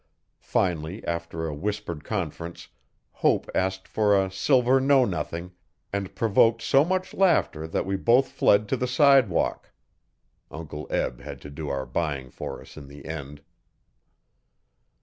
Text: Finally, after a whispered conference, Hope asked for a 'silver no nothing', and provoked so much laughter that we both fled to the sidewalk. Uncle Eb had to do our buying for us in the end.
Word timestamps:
Finally, 0.41 1.05
after 1.05 1.45
a 1.45 1.53
whispered 1.53 2.03
conference, 2.03 2.69
Hope 3.11 3.47
asked 3.53 3.87
for 3.87 4.19
a 4.19 4.31
'silver 4.31 4.79
no 4.81 5.05
nothing', 5.05 5.51
and 5.93 6.15
provoked 6.15 6.59
so 6.63 6.83
much 6.83 7.13
laughter 7.13 7.67
that 7.67 7.85
we 7.85 7.95
both 7.95 8.29
fled 8.29 8.67
to 8.69 8.75
the 8.77 8.87
sidewalk. 8.87 9.71
Uncle 10.49 10.87
Eb 10.89 11.19
had 11.21 11.39
to 11.41 11.51
do 11.51 11.69
our 11.69 11.85
buying 11.85 12.31
for 12.31 12.59
us 12.59 12.77
in 12.77 12.87
the 12.87 13.05
end. 13.05 13.43